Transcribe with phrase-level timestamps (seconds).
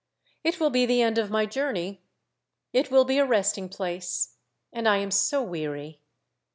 [0.43, 2.01] It will be the end of my journey,
[2.73, 3.19] it will be.
[3.19, 4.33] a resting place.
[4.73, 5.99] And I am so weary.